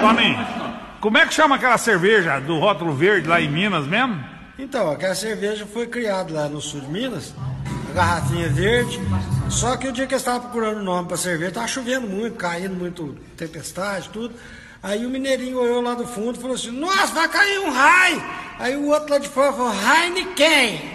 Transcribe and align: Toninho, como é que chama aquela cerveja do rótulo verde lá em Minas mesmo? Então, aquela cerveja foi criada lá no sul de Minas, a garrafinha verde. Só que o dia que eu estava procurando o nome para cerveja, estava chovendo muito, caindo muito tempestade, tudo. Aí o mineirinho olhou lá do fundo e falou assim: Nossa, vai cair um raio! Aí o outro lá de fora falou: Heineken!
Toninho, 0.00 0.38
como 1.00 1.18
é 1.18 1.26
que 1.26 1.34
chama 1.34 1.56
aquela 1.56 1.76
cerveja 1.76 2.38
do 2.40 2.58
rótulo 2.58 2.94
verde 2.94 3.28
lá 3.28 3.40
em 3.40 3.50
Minas 3.50 3.86
mesmo? 3.86 4.22
Então, 4.58 4.90
aquela 4.90 5.14
cerveja 5.14 5.66
foi 5.66 5.86
criada 5.86 6.32
lá 6.32 6.48
no 6.48 6.60
sul 6.60 6.80
de 6.80 6.88
Minas, 6.88 7.34
a 7.90 7.92
garrafinha 7.92 8.48
verde. 8.48 9.00
Só 9.48 9.76
que 9.76 9.88
o 9.88 9.92
dia 9.92 10.06
que 10.06 10.14
eu 10.14 10.18
estava 10.18 10.40
procurando 10.40 10.78
o 10.78 10.84
nome 10.84 11.08
para 11.08 11.16
cerveja, 11.16 11.50
estava 11.50 11.68
chovendo 11.68 12.06
muito, 12.08 12.36
caindo 12.36 12.74
muito 12.74 13.16
tempestade, 13.36 14.08
tudo. 14.10 14.34
Aí 14.82 15.04
o 15.04 15.10
mineirinho 15.10 15.58
olhou 15.58 15.80
lá 15.80 15.94
do 15.94 16.06
fundo 16.06 16.38
e 16.38 16.40
falou 16.40 16.54
assim: 16.54 16.70
Nossa, 16.70 17.12
vai 17.12 17.28
cair 17.28 17.58
um 17.60 17.70
raio! 17.70 18.22
Aí 18.58 18.76
o 18.76 18.88
outro 18.88 19.10
lá 19.10 19.18
de 19.18 19.28
fora 19.28 19.52
falou: 19.52 19.72
Heineken! 19.72 20.94